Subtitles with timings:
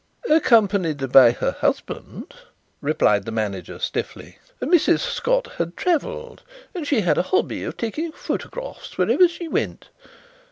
[0.31, 2.33] "Accompanied by her husband,"
[2.81, 4.39] replied the manager stiffly.
[4.59, 4.97] "Mrs.
[5.01, 6.41] Scott had travelled
[6.73, 9.89] and she had a hobby of taking photographs wherever she went.